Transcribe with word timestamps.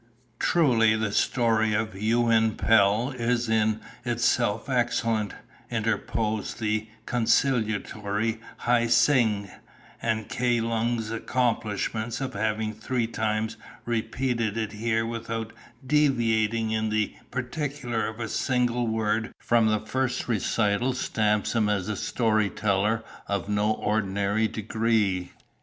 "Truly 0.39 0.95
the 0.95 1.11
story 1.11 1.75
of 1.75 1.93
Yuin 1.93 2.57
Pel 2.57 3.11
is 3.11 3.47
in 3.47 3.81
itself 4.03 4.67
excellent," 4.67 5.35
interposed 5.69 6.59
the 6.59 6.87
conciliatory 7.05 8.39
Hi 8.65 8.87
Seng; 8.87 9.47
"and 10.01 10.27
Kai 10.27 10.59
Lung's 10.59 11.11
accomplishment 11.11 12.19
of 12.19 12.33
having 12.33 12.73
three 12.73 13.05
times 13.05 13.57
repeated 13.85 14.57
it 14.57 14.71
here 14.71 15.05
without 15.05 15.53
deviating 15.85 16.71
in 16.71 16.89
the 16.89 17.13
particular 17.29 18.07
of 18.07 18.19
a 18.19 18.27
single 18.27 18.87
word 18.87 19.31
from 19.39 19.67
the 19.67 19.81
first 19.81 20.27
recital 20.27 20.93
stamps 20.93 21.53
him 21.53 21.69
as 21.69 21.87
a 21.87 21.95
story 21.95 22.49
teller 22.49 23.03
of 23.27 23.47
no 23.47 23.71
ordinary 23.73 24.47
degree. 24.47 25.31